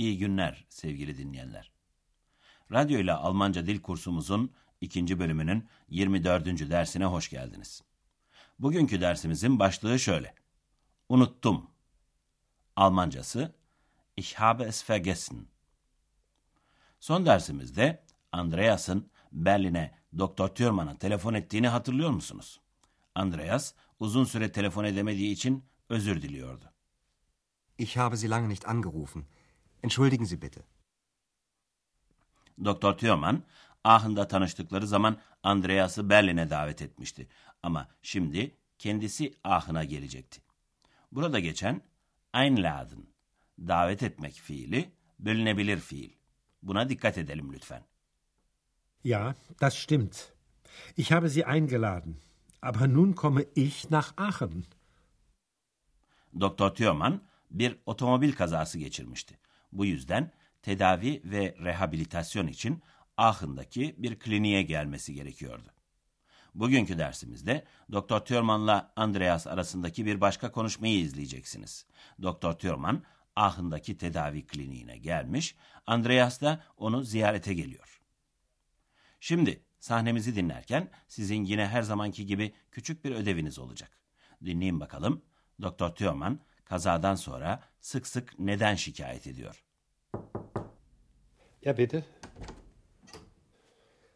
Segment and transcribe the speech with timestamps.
[0.00, 1.72] İyi günler sevgili dinleyenler.
[2.72, 6.46] Radyo ile Almanca dil kursumuzun ikinci bölümünün 24.
[6.46, 7.82] dersine hoş geldiniz.
[8.58, 10.34] Bugünkü dersimizin başlığı şöyle.
[11.08, 11.70] Unuttum.
[12.76, 13.54] Almancası
[14.16, 15.46] Ich habe es vergessen.
[17.00, 22.60] Son dersimizde Andreas'ın Berlin'e Doktor Thürmann'a telefon ettiğini hatırlıyor musunuz?
[23.14, 26.72] Andreas uzun süre telefon edemediği için özür diliyordu.
[27.78, 29.24] Ich habe Sie lange nicht angerufen.
[29.82, 30.62] Entschuldigen Sie bitte.
[32.64, 33.42] Doktor Thürmann,
[33.84, 37.28] Aachen'da tanıştıkları zaman Andreas'ı Berlin'e davet etmişti.
[37.62, 40.42] Ama şimdi kendisi Aachen'a gelecekti.
[41.12, 41.82] Burada geçen
[42.34, 43.06] einladen,
[43.58, 46.10] davet etmek fiili, bölünebilir fiil.
[46.62, 47.82] Buna dikkat edelim lütfen.
[49.04, 50.32] Ja, das stimmt.
[50.96, 52.16] Ich habe Sie eingeladen.
[52.62, 54.64] Aber nun komme ich nach Aachen.
[56.40, 59.38] Doktor Thürmann bir otomobil kazası geçirmişti.
[59.72, 60.32] Bu yüzden
[60.62, 62.82] tedavi ve rehabilitasyon için
[63.16, 65.68] Aachen'daki bir kliniğe gelmesi gerekiyordu.
[66.54, 71.86] Bugünkü dersimizde Doktor Thürmann'la Andreas arasındaki bir başka konuşmayı izleyeceksiniz.
[72.22, 73.04] Doktor Thürmann
[73.36, 75.56] Aachen'daki tedavi kliniğine gelmiş,
[75.86, 78.00] Andreas da onu ziyarete geliyor.
[79.20, 83.90] Şimdi sahnemizi dinlerken sizin yine her zamanki gibi küçük bir ödeviniz olacak.
[84.44, 85.22] Dinleyin bakalım
[85.62, 86.40] Doktor Thürmann
[86.70, 89.64] kazadan sonra sık sık neden şikayet ediyor?
[91.62, 92.04] Ja, bitte.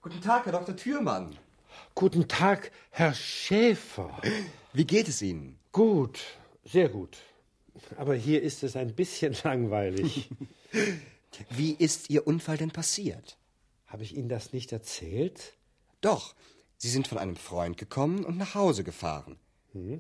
[0.03, 0.77] Guten Tag, Herr Dr.
[0.77, 1.35] Thürmann.
[1.97, 4.11] Guten Tag, Herr Schäfer.
[4.75, 5.59] Wie geht es Ihnen?
[5.73, 6.21] Gut,
[6.65, 7.19] sehr gut.
[7.97, 10.31] Aber hier ist es ein bisschen langweilig.
[11.51, 13.37] Wie ist Ihr Unfall denn passiert?
[13.87, 15.55] Habe ich Ihnen das nicht erzählt?
[16.01, 16.35] Doch,
[16.77, 19.39] Sie sind von einem Freund gekommen und nach Hause gefahren.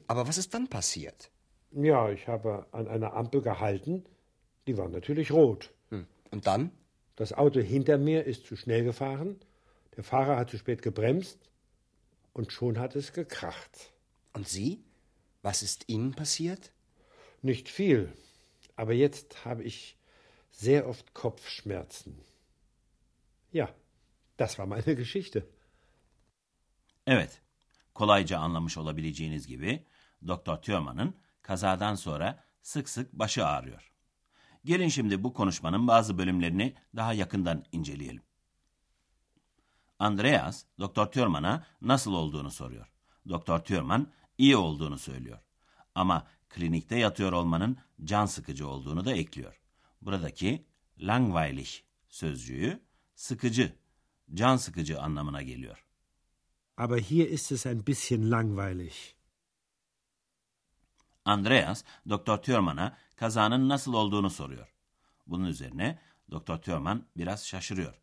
[0.06, 1.30] Aber was ist dann passiert?
[1.74, 4.04] Ja, ich habe an einer Ampel gehalten.
[4.66, 5.72] Die war natürlich rot.
[5.90, 6.06] Hm.
[6.30, 6.70] Und dann?
[7.16, 9.40] Das Auto hinter mir ist zu schnell gefahren.
[9.96, 11.38] Der Fahrer hat zu spät gebremst.
[12.32, 13.92] Und schon hat es gekracht.
[14.32, 14.84] Und Sie?
[15.42, 16.72] Was ist Ihnen passiert?
[17.42, 18.12] Nicht viel.
[18.76, 19.96] Aber jetzt habe ich
[20.50, 22.18] sehr oft Kopfschmerzen.
[23.52, 23.68] Ja,
[24.36, 25.46] das war meine Geschichte.
[27.06, 27.40] Evet,
[27.94, 29.84] kolayca anlamış olabileceğiniz gibi
[30.26, 33.92] Doktor Thürmann'ın kazadan sonra sık sık başı ağrıyor.
[34.64, 38.22] Gelin şimdi bu konuşmanın bazı bölümlerini daha yakından inceleyelim.
[39.98, 42.92] Andreas, Doktor Thürmann'a nasıl olduğunu soruyor.
[43.28, 45.38] Doktor Thürmann iyi olduğunu söylüyor.
[45.94, 49.60] Ama klinikte yatıyor olmanın can sıkıcı olduğunu da ekliyor.
[50.02, 50.66] Buradaki
[50.98, 51.68] langweilig
[52.08, 52.80] sözcüğü
[53.14, 53.72] sıkıcı,
[54.34, 55.86] can sıkıcı anlamına geliyor.
[56.76, 58.92] Aber hier ist es ein bisschen langweilig.
[61.24, 64.74] Andreas, Doktor Thürmann'a kazanın nasıl olduğunu soruyor.
[65.26, 65.98] Bunun üzerine
[66.30, 68.00] Doktor Thürmann biraz şaşırıyor.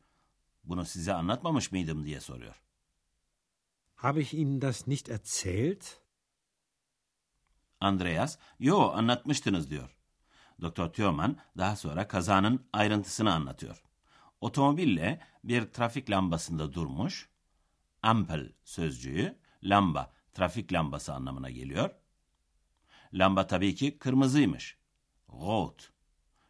[0.63, 2.61] Bunu size anlatmamış mıydım diye soruyor.
[3.95, 5.85] Habe ich Ihnen das nicht erzählt?
[7.79, 9.97] Andreas, yo anlatmıştınız diyor.
[10.61, 13.83] Doktor Thürmann daha sonra kazanın ayrıntısını anlatıyor.
[14.41, 17.29] Otomobille bir trafik lambasında durmuş.
[18.03, 21.89] Ampel sözcüğü lamba, trafik lambası anlamına geliyor.
[23.13, 24.77] Lamba tabii ki kırmızıymış.
[25.29, 25.91] Rot.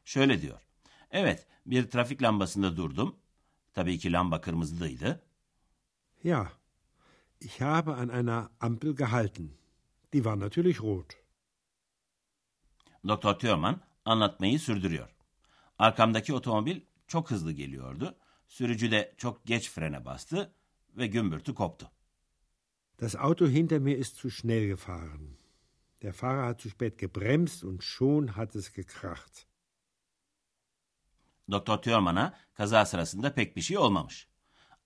[0.05, 0.61] Şöyle diyor.
[1.11, 3.15] Evet, bir trafik lambasında durdum.
[3.73, 5.23] Tabii ki lamba kırmızıydı.
[6.23, 6.51] Ja,
[7.41, 9.49] ich habe an einer Ampel gehalten.
[10.13, 11.17] Die war natürlich rot.
[13.07, 15.09] Doktor Thürmann anlatmayı sürdürüyor.
[15.79, 18.17] Arkamdaki otomobil çok hızlı geliyordu.
[18.47, 20.53] Sürücü de çok geç frene bastı
[20.97, 21.91] ve gümbürtü koptu.
[23.01, 25.40] Das Auto hinter mir ist zu schnell gefahren.
[26.01, 29.47] Der Fahrer hat zu spät gebremst und schon hat es gekracht.
[31.51, 34.27] Doktor Thürmann'a kaza sırasında pek bir şey olmamış.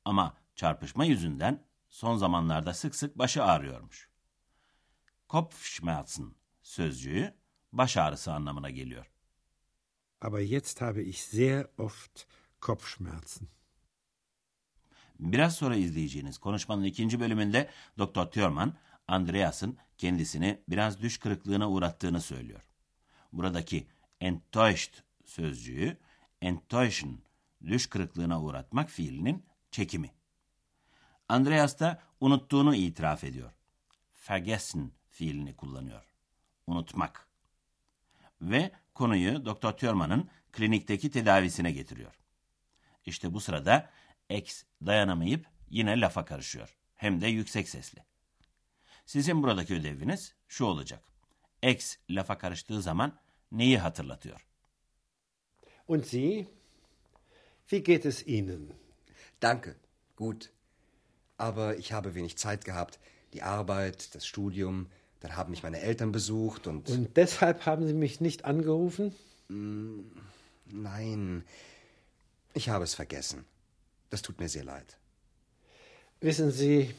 [0.05, 4.09] Ama çarpışma yüzünden son zamanlarda sık sık başı ağrıyormuş.
[5.27, 7.33] Kopfschmerzen sözcüğü
[7.73, 9.11] baş ağrısı anlamına geliyor.
[10.21, 12.25] Aber jetzt habe ich sehr oft
[12.61, 13.47] Kopfschmerzen.
[15.19, 18.77] Biraz sonra izleyeceğiniz konuşmanın ikinci bölümünde Doktor Thürmann,
[19.07, 22.61] Andreas'ın kendisini biraz düş kırıklığına uğrattığını söylüyor.
[23.33, 23.87] Buradaki
[24.21, 25.97] enttäuscht sözcüğü
[26.41, 27.17] enttäuschen,
[27.65, 30.11] düş kırıklığına uğratmak fiilinin çekimi.
[31.29, 33.51] Andreas da unuttuğunu itiraf ediyor.
[34.29, 36.15] Vergessen fiilini kullanıyor.
[36.67, 37.27] Unutmak.
[38.41, 42.19] Ve konuyu Doktor Thurman'ın klinikteki tedavisine getiriyor.
[43.05, 43.89] İşte bu sırada
[44.29, 46.77] X dayanamayıp yine lafa karışıyor.
[46.95, 48.03] Hem de yüksek sesli.
[49.05, 51.03] Sizin buradaki ödeviniz şu olacak.
[51.61, 53.19] X lafa karıştığı zaman
[53.51, 54.47] neyi hatırlatıyor?
[55.87, 56.47] Und Sie?
[57.71, 58.73] Wie geht es Ihnen?
[59.41, 59.75] Danke,
[60.17, 60.49] gut.
[61.37, 62.99] Aber ich habe wenig Zeit gehabt.
[63.33, 64.87] Die Arbeit, das Studium,
[65.19, 66.89] dann haben mich meine Eltern besucht und...
[66.89, 69.13] Und deshalb haben Sie mich nicht angerufen?
[70.65, 71.43] Nein,
[72.53, 73.45] ich habe es vergessen.
[74.09, 74.97] Das tut mir sehr leid.
[76.21, 76.95] Wissen Sie,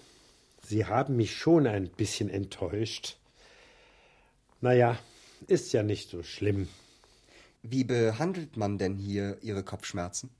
[0.68, 3.18] Sie haben mich schon ein bisschen enttäuscht.
[4.60, 4.98] Naja,
[5.46, 6.68] ist ja nicht so schlimm.
[7.62, 10.30] Wie behandelt man denn hier Ihre Kopfschmerzen?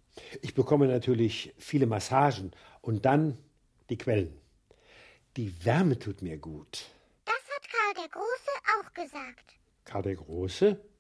[0.43, 2.51] Ich bekomme natürlich viele Massagen
[2.81, 3.39] und dann
[3.89, 4.37] die Quellen.
[5.37, 6.87] Die Wärme tut mir gut.
[7.25, 9.55] Das hat Karl der Große auch gesagt.
[9.85, 10.81] Karl der Große?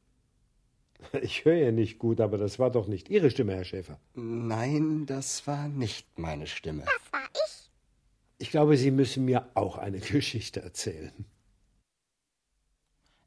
[1.20, 4.00] Ich höre ja nicht gut, aber das war doch nicht Ihre Stimme, Herr Schäfer.
[4.14, 6.84] Nein, das war nicht meine Stimme.
[6.84, 7.06] Das.
[8.38, 11.12] Ich glaube, Sie müssen mir auch eine Geschichte erzählen.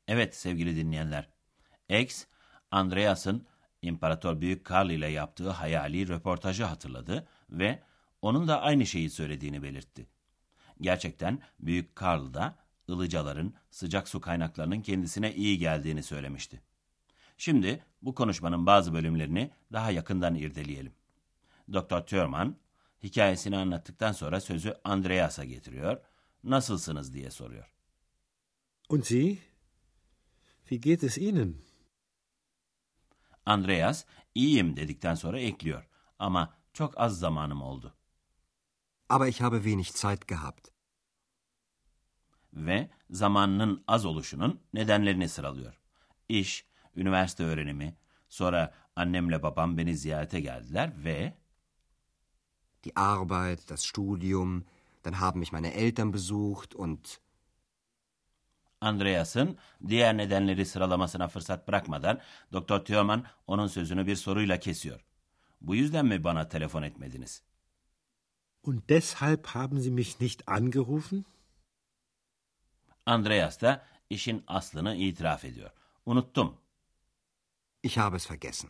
[0.08, 1.30] Evet sevgili dinleyenler.
[1.90, 2.26] X,
[2.72, 3.48] Andreas'ın
[3.82, 7.80] İmparator Büyük Karl ile yaptığı hayali röportajı hatırladı ve
[8.22, 10.08] onun da aynı şeyi söylediğini belirtti.
[10.82, 12.56] Gerçekten Büyük Karl da
[12.90, 16.62] ılıcaların, sıcak su kaynaklarının kendisine iyi geldiğini söylemişti.
[17.38, 20.94] Şimdi bu konuşmanın bazı bölümlerini daha yakından irdeleyelim.
[21.74, 22.00] Dr.
[22.06, 22.56] Thurman
[23.04, 26.01] hikayesini anlattıktan sonra sözü Andreas'a getiriyor.
[26.44, 27.74] Nasılsınız diye soruyor.
[28.90, 29.38] Und Sie?
[30.69, 31.56] Wie geht es Ihnen?
[33.46, 34.06] Andreas
[34.36, 35.90] iyiyim dedikten sonra ekliyor.
[36.19, 37.96] Ama çok az zamanım oldu.
[39.10, 40.68] Aber ich habe wenig Zeit gehabt.
[42.54, 45.80] Ve zamanının az oluşunun nedenlerini sıralıyor.
[46.30, 47.98] İş, üniversite öğrenimi,
[48.30, 51.38] sonra annemle babam beni ziyarete geldiler ve
[52.84, 54.66] Die Arbeit, das Studium,
[55.04, 57.20] dann haben mich meine Eltern besucht und...
[58.81, 62.20] Andreas'ın diğer nedenleri sıralamasına fırsat bırakmadan
[62.54, 65.06] Doktor Thurman onun sözünü bir soruyla kesiyor.
[65.62, 67.42] Bu yüzden mi bana telefon etmediniz?
[68.64, 71.26] Und deshalb haben Sie mich nicht angerufen?
[73.06, 75.72] Andreas da işin aslını itiraf ediyor.
[76.06, 76.58] Unuttum.
[77.84, 78.70] Ich habe es vergessen.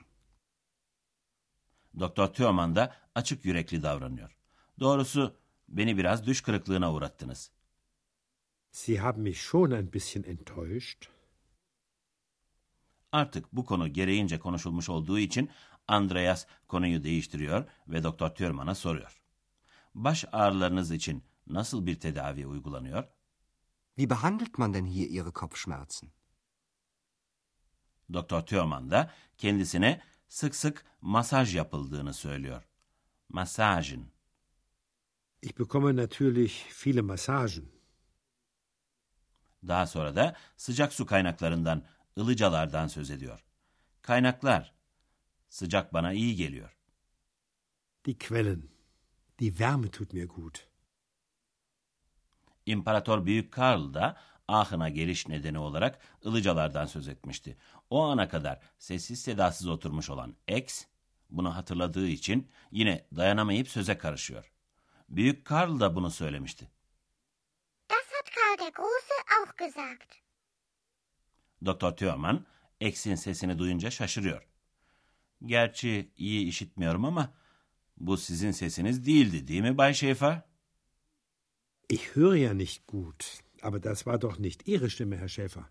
[1.99, 4.37] Doktor Thurman da açık yürekli davranıyor.
[4.79, 5.35] Doğrusu
[5.69, 7.51] beni biraz düş kırıklığına uğrattınız.
[8.71, 11.05] Sie haben mich schon ein bisschen enttäuscht.
[13.11, 15.49] Artık bu konu gereğince konuşulmuş olduğu için
[15.87, 19.21] Andreas konuyu değiştiriyor ve Doktor Thurman'a soruyor.
[19.95, 23.03] Baş ağrılarınız için nasıl bir tedavi uygulanıyor?
[23.95, 26.09] Wie behandelt man denn hier Ihre Kopfschmerzen?
[28.13, 32.67] Doktor Thurman da kendisine sık sık masaj yapıldığını söylüyor.
[33.29, 34.05] Massagen.
[35.41, 37.65] Ich bekomme natürlich viele Massagen.
[39.67, 41.85] Daha sonra da sıcak su kaynaklarından,
[42.17, 43.45] ılıcalardan söz ediyor.
[44.01, 44.73] Kaynaklar.
[45.49, 46.77] Sıcak bana iyi geliyor.
[48.05, 48.63] Die Quellen.
[49.39, 50.67] Die Wärme tut mir gut.
[52.65, 54.17] İmparator Büyük Karl da
[54.49, 57.57] Aachen'a geliş nedeni olarak ılıcalardan söz etmişti.
[57.89, 60.85] O ana kadar sessiz sedasız oturmuş olan X,
[61.29, 64.51] bunu hatırladığı için yine dayanamayıp söze karışıyor.
[65.09, 66.69] Büyük Karl da bunu söylemişti.
[67.89, 70.15] Das hat Karl der Große auch gesagt.
[71.65, 72.45] Doktor Thurman,
[72.79, 74.47] X'in sesini duyunca şaşırıyor.
[75.45, 77.33] Gerçi iyi işitmiyorum ama
[77.97, 80.41] bu sizin sesiniz değildi değil mi Bay Schäfer?
[81.89, 85.65] Ich höre ja nicht gut, aber das war doch nicht Ihre Stimme, Herr Schäfer.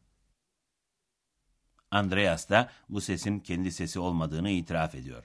[1.91, 5.25] Andreas da bu sesin kendi sesi olmadığını itiraf ediyor.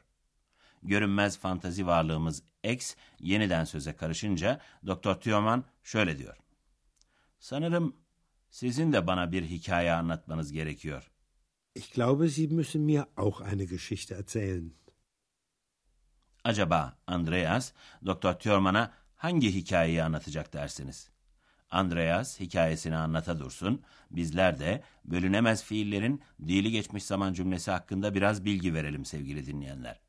[0.83, 6.37] Görünmez fantazi varlığımız X yeniden söze karışınca Doktor Thurman şöyle diyor.
[7.39, 7.95] Sanırım
[8.49, 11.09] sizin de bana bir hikaye anlatmanız gerekiyor.
[11.75, 14.71] Ich glaube, Sie müssen mir auch eine Geschichte erzählen.
[16.43, 17.73] Acaba Andreas
[18.05, 21.12] Doktor Thurman'a hangi hikayeyi anlatacak dersiniz?
[21.73, 28.73] Andreas hikayesini anlata dursun, bizler de bölünemez fiillerin dili geçmiş zaman cümlesi hakkında biraz bilgi
[28.73, 29.99] verelim sevgili dinleyenler.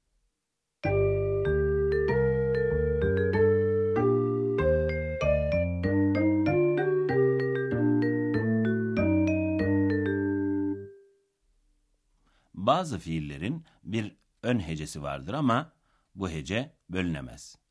[12.54, 15.72] Bazı fiillerin bir ön hecesi vardır ama
[16.14, 17.63] bu hece bölünemez.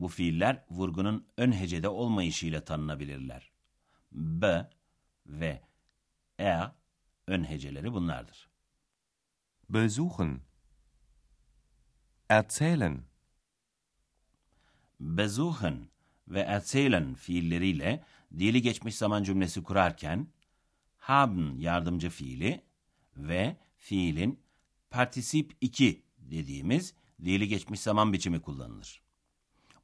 [0.00, 3.50] Bu fiiller vurgunun ön hecede olmayışıyla tanınabilirler.
[4.12, 4.70] B
[5.26, 5.62] ve
[6.40, 6.58] E
[7.26, 8.50] ön heceleri bunlardır.
[9.68, 10.40] besuchen,
[12.28, 13.02] erzählen,
[15.00, 15.88] Besuchen
[16.28, 18.04] ve erzählen fiilleriyle
[18.38, 20.26] dili geçmiş zaman cümlesi kurarken
[20.98, 22.62] haben yardımcı fiili
[23.16, 24.40] ve fiilin
[24.90, 29.09] partisip 2 dediğimiz dili geçmiş zaman biçimi kullanılır.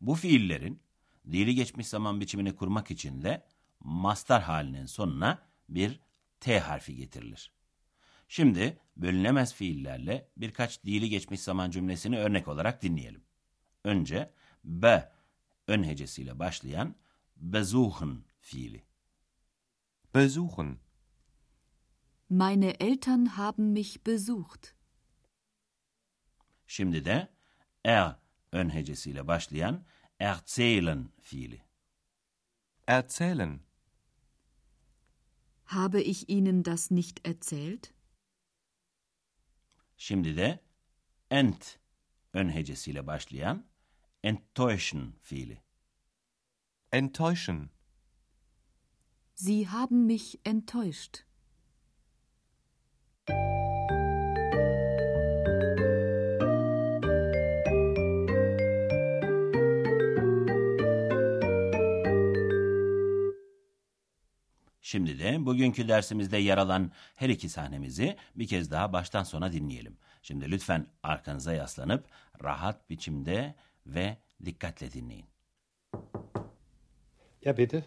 [0.06, 0.82] Bu fiillerin
[1.30, 3.44] dili geçmiş zaman biçimini kurmak için de
[3.80, 6.00] mastar halinin sonuna bir
[6.40, 7.52] T harfi getirilir.
[8.28, 13.24] Şimdi bölünemez fiillerle birkaç dili geçmiş zaman cümlesini örnek olarak dinleyelim.
[13.84, 14.32] Önce
[14.64, 15.12] B
[15.66, 16.94] ön hecesiyle başlayan
[17.36, 18.84] besuchen fiili.
[20.14, 20.78] besuchen,
[22.28, 24.74] Meine Eltern haben mich besucht.
[26.66, 27.28] Şimdi de
[27.84, 28.16] er
[28.52, 29.84] ön hecesiyle başlayan
[30.18, 31.62] erzählen fiili.
[32.86, 33.60] erzählen,
[35.66, 37.92] Habe ich Ihnen das nicht erzählt?
[39.96, 40.60] Şimdi de
[41.30, 41.78] ent
[42.34, 43.64] ön hecesiyle başlayan
[44.22, 45.58] enttäuschen fiili.
[46.92, 47.70] enttäuschen,
[49.34, 51.25] Sie haben mich enttäuscht.
[64.86, 69.96] Şimdi de bugünkü dersimizde yer alan her iki sahnemizi bir kez daha baştan sona dinleyelim.
[70.22, 72.06] Şimdi lütfen arkanıza yaslanıp
[72.44, 73.54] rahat biçimde
[73.86, 75.26] ve dikkatle dinleyin.
[77.44, 77.84] Ja, bitte.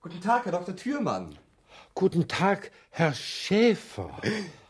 [0.00, 0.76] Guten Tag, Herr Dr.
[0.76, 1.34] Thürmann.
[1.96, 4.10] Guten Tag, Herr Schäfer.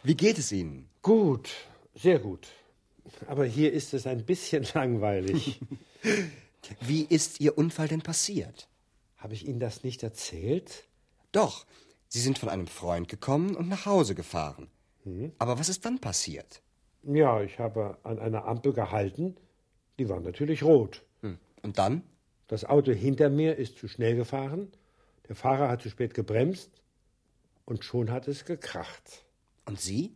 [0.05, 0.89] Wie geht es Ihnen?
[1.03, 1.51] Gut,
[1.97, 2.47] sehr gut.
[3.29, 5.61] Aber hier ist es ein bisschen langweilig.
[6.81, 8.69] Wie ist Ihr Unfall denn passiert?
[9.25, 10.85] Habe ich Ihnen das nicht erzählt?
[11.33, 11.65] Doch,
[12.09, 14.69] Sie sind von einem Freund gekommen und nach Hause gefahren.
[15.39, 16.61] Aber was ist dann passiert?
[17.05, 19.35] Ja, ich habe an einer Ampel gehalten.
[19.99, 21.07] Die war natürlich rot.
[21.23, 21.39] Hm.
[21.63, 22.03] Und dann?
[22.49, 24.71] Das Auto hinter mir ist zu schnell gefahren.
[25.27, 26.71] Der Fahrer hat zu spät gebremst.
[27.65, 29.25] Und schon hat es gekracht.
[29.65, 30.15] Und Sie?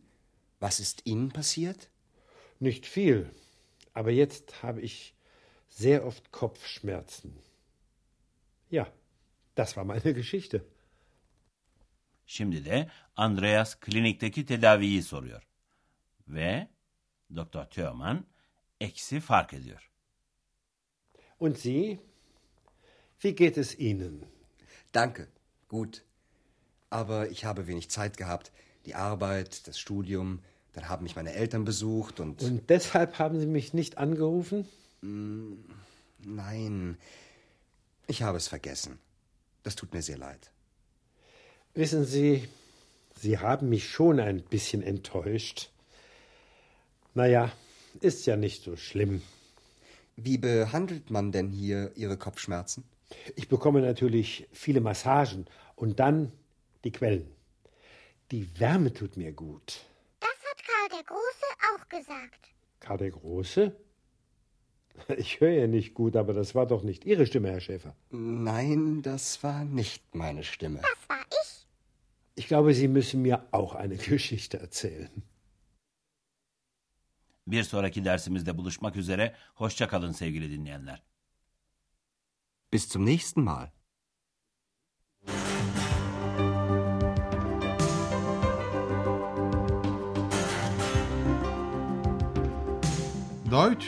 [0.59, 1.89] Was ist Ihnen passiert?
[2.59, 3.31] Nicht viel.
[3.95, 5.15] Aber jetzt habe ich
[5.67, 7.35] sehr oft Kopfschmerzen.
[8.69, 8.87] Ja,
[9.59, 10.65] das war meine Geschichte.
[12.25, 15.43] Şimdi de Andreas klinikteki tedaviyi soruyor.
[16.27, 16.67] Ve
[17.35, 18.25] Doktor Thürmann
[18.79, 19.91] eksi fark ediyor.
[21.39, 21.99] Und Sie?
[23.23, 24.25] Wie geht es Ihnen?
[24.93, 25.27] Danke,
[25.67, 26.03] gut.
[26.89, 28.51] Aber ich habe wenig Zeit gehabt.
[28.85, 30.39] Die Arbeit, das Studium,
[30.73, 32.41] dann haben mich meine Eltern besucht und...
[32.41, 34.67] Und deshalb haben Sie mich nicht angerufen?
[36.19, 36.97] Nein,
[38.07, 38.99] ich habe es vergessen.
[39.63, 40.51] Das tut mir sehr leid.
[41.73, 42.47] Wissen Sie,
[43.15, 45.71] Sie haben mich schon ein bisschen enttäuscht.
[47.13, 47.51] Naja,
[47.99, 49.21] ist ja nicht so schlimm.
[50.15, 52.83] Wie behandelt man denn hier Ihre Kopfschmerzen?
[53.35, 56.31] Ich bekomme natürlich viele Massagen und dann
[56.83, 57.29] die Quellen.
[58.31, 59.85] Die Wärme tut mir gut.
[60.19, 62.49] Das hat Karl der Große auch gesagt.
[62.79, 63.75] Karl der Große?
[65.17, 67.95] Ich höre ja nicht gut, aber das war doch nicht Ihre Stimme, Herr Schäfer.
[68.11, 70.79] Nein, das war nicht meine Stimme.
[70.81, 71.67] Das war ich.
[72.35, 75.11] Ich glaube, Sie müssen mir auch eine Geschichte erzählen.
[77.47, 79.35] Bir sonraki dersimizde buluşmak üzere.
[79.55, 81.03] Hoşça kalın sevgili dinleyenler.
[82.73, 83.67] Bis zum nächsten Mal.
[93.51, 93.87] Deutsch,